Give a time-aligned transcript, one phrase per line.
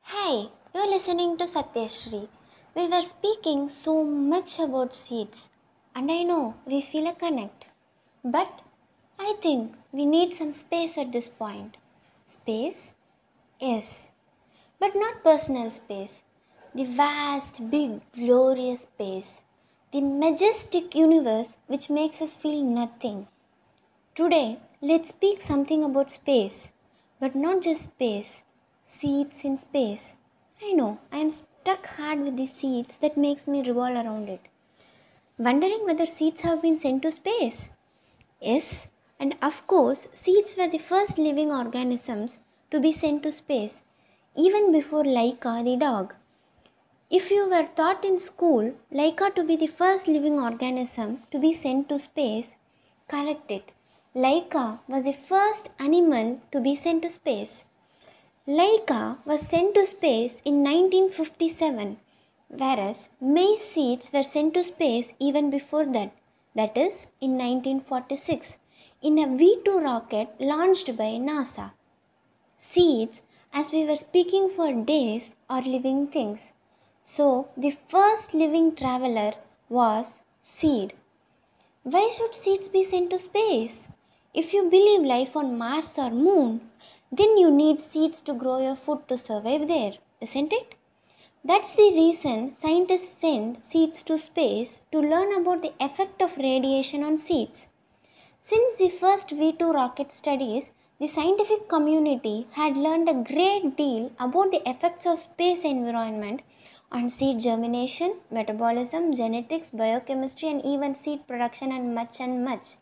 [0.00, 2.26] Hi, you're listening to Satyashri.
[2.74, 5.46] We were speaking so much about seeds,
[5.94, 7.66] and I know we feel a connect.
[8.24, 8.62] But
[9.20, 11.76] I think we need some space at this point.
[12.26, 12.90] Space?
[13.60, 14.08] Yes,
[14.80, 16.22] but not personal space.
[16.74, 19.42] The vast, big, glorious space.
[19.92, 23.28] The majestic universe which makes us feel nothing.
[24.16, 26.68] Today, let's speak something about space,
[27.18, 28.42] but not just space,
[28.84, 30.10] seeds in space.
[30.62, 34.42] I know, I am stuck hard with the seeds that makes me revolve around it.
[35.38, 37.64] Wondering whether seeds have been sent to space?
[38.42, 38.86] Yes,
[39.18, 42.36] and of course, seeds were the first living organisms
[42.70, 43.80] to be sent to space,
[44.36, 46.12] even before Laika the dog.
[47.08, 51.54] If you were taught in school Laika to be the first living organism to be
[51.54, 52.56] sent to space,
[53.08, 53.70] correct it.
[54.16, 57.64] Laika was the first animal to be sent to space.
[58.46, 61.98] Laika was sent to space in 1957,
[62.46, 66.12] whereas maize seeds were sent to space even before that,
[66.54, 68.54] that is, in 1946,
[69.02, 71.72] in a V 2 rocket launched by NASA.
[72.60, 73.20] Seeds,
[73.52, 76.52] as we were speaking for days, are living things.
[77.02, 79.34] So, the first living traveler
[79.68, 80.92] was seed.
[81.82, 83.82] Why should seeds be sent to space?
[84.34, 86.68] If you believe life on Mars or Moon,
[87.12, 90.74] then you need seeds to grow your food to survive there, isn't it?
[91.44, 97.04] That's the reason scientists send seeds to space to learn about the effect of radiation
[97.04, 97.66] on seeds.
[98.40, 104.10] Since the first V 2 rocket studies, the scientific community had learned a great deal
[104.18, 106.40] about the effects of space environment
[106.90, 112.78] on seed germination, metabolism, genetics, biochemistry, and even seed production, and much and much.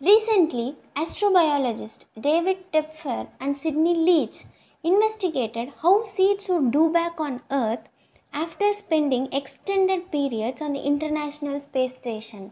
[0.00, 4.44] Recently, astrobiologist David Tepfer and Sidney Leach
[4.82, 7.88] investigated how seeds would do back on Earth
[8.32, 12.50] after spending extended periods on the International Space Station.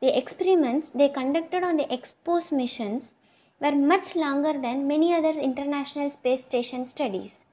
[0.00, 3.12] The experiments they conducted on the EXPOSE missions
[3.60, 7.44] were much longer than many other International Space Station studies.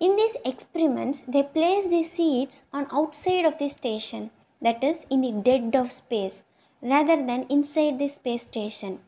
[0.00, 4.30] In these experiments, they placed the seeds on outside of the station,
[4.62, 6.40] that is, in the dead of space,
[6.84, 9.00] rather than inside the space station.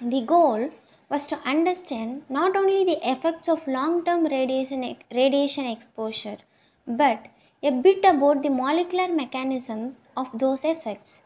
[0.00, 0.70] The goal
[1.08, 6.38] was to understand not only the effects of long-term radiation, radiation exposure,
[6.86, 7.28] but
[7.62, 11.22] a bit about the molecular mechanism of those effects.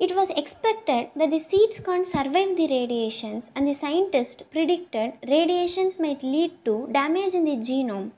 [0.00, 5.98] It was expected that the seeds can't survive the radiations, and the scientists predicted radiations
[5.98, 8.10] might lead to damage in the genome,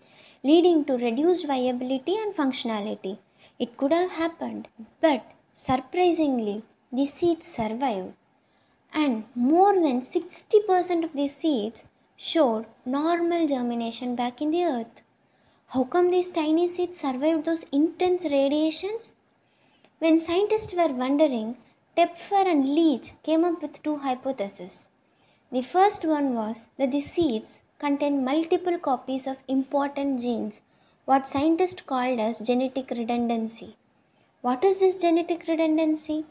[0.43, 3.19] leading to reduced viability and functionality.
[3.59, 4.69] It could have happened,
[5.01, 5.23] but
[5.55, 8.15] surprisingly, the seeds survived.
[8.93, 11.85] And more than 60% of the seeds
[12.17, 15.03] showed normal germination back in the earth.
[15.69, 19.13] How come these tiny seeds survived those intense radiations?
[20.01, 21.59] When scientists were wondering,
[21.97, 24.89] Tepfer and Leach came up with two hypotheses.
[25.53, 30.61] The first one was that the seeds contain multiple copies of important genes,
[31.05, 33.77] what scientists called as genetic redundancy.
[34.43, 36.25] What is this genetic redundancy?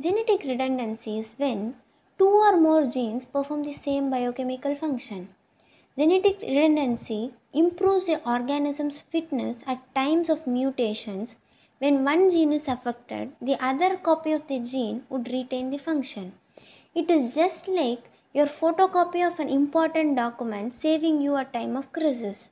[0.00, 1.74] Genetic redundancy is when
[2.18, 5.28] two or more genes perform the same biochemical function.
[5.96, 11.34] Genetic redundancy improves the organism's fitness at times of mutations
[11.78, 16.32] when one gene is affected, the other copy of the gene would retain the function.
[16.94, 21.92] It is just like your photocopy of an important document saving you a time of
[21.92, 22.50] crisis.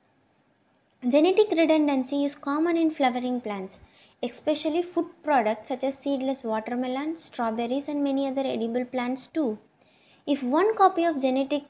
[1.07, 3.79] Genetic redundancy is common in flowering plants,
[4.29, 9.59] especially food products such as seedless watermelon, strawberries, and many other edible plants too.
[10.27, 11.65] If one copy of genetic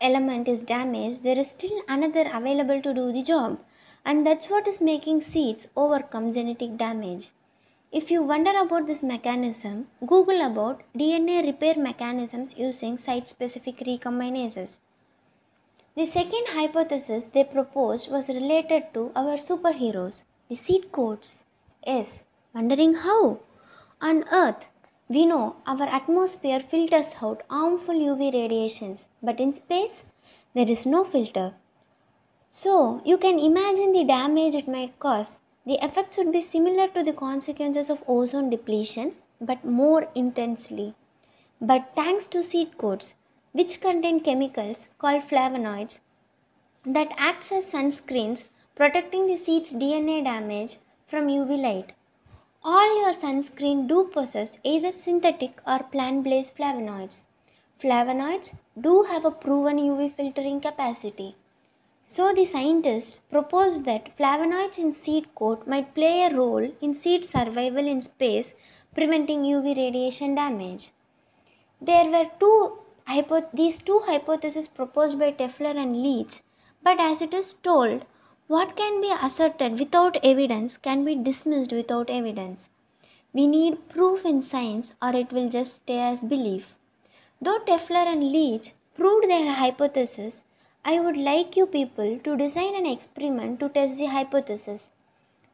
[0.00, 3.58] element is damaged, there is still another available to do the job
[4.04, 7.30] and that's what is making seeds overcome genetic damage.
[7.92, 14.78] If you wonder about this mechanism, Google about DNA repair mechanisms using site specific recombinases.
[15.94, 21.42] The second hypothesis they proposed was related to our superheroes, the seed coats.
[21.86, 23.38] Yes, wondering how?
[24.02, 24.64] On Earth,
[25.08, 30.02] we know our atmosphere filters out harmful UV radiations, but in space,
[30.52, 31.54] there is no filter.
[32.50, 35.38] So, you can imagine the damage it might cause.
[35.64, 40.96] The effects would be similar to the consequences of ozone depletion, but more intensely.
[41.60, 43.14] But thanks to seed coats,
[43.52, 45.98] which contain chemicals called flavonoids
[46.84, 48.42] that acts as sunscreens
[48.74, 51.92] protecting the seed's DNA damage from UV light.
[52.64, 57.20] All your sunscreen do possess either synthetic or plant-based flavonoids.
[57.80, 61.36] Flavonoids do have a proven UV filtering capacity.
[62.04, 67.24] So the scientists proposed that flavonoids in seed coat might play a role in seed
[67.24, 68.54] survival in space,
[68.92, 70.90] preventing UV radiation damage.
[71.80, 72.78] There were two
[73.52, 76.42] these two hypotheses proposed by Tepfer and Leach,
[76.82, 78.04] but as it is told,
[78.48, 82.68] what can be asserted without evidence can be dismissed without evidence.
[83.32, 86.74] We need proof in science or it will just stay as belief.
[87.40, 90.44] Though Tepfer and Leach proved their hypothesis,
[90.84, 94.88] I would like you people to design an experiment to test the hypothesis.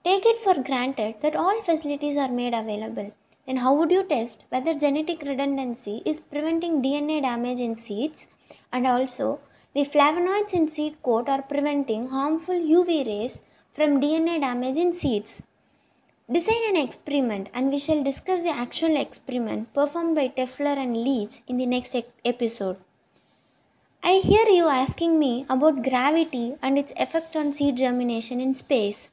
[0.05, 3.13] Take it for granted that all facilities are made available.
[3.47, 8.27] Then, how would you test whether genetic redundancy is preventing DNA damage in seeds
[8.71, 9.41] and also
[9.75, 13.39] the flavonoids in seed coat are preventing harmful UV rays
[13.75, 15.41] from DNA damage in seeds?
[16.31, 21.43] Design an experiment and we shall discuss the actual experiment performed by Tepfer and Leach
[21.49, 22.77] in the next episode.
[24.03, 29.09] I hear you asking me about gravity and its effect on seed germination in space.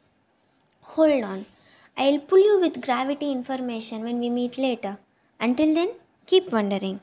[0.81, 1.45] Hold on,
[1.97, 4.97] I'll pull you with gravity information when we meet later.
[5.39, 5.91] Until then,
[6.25, 7.01] keep wondering.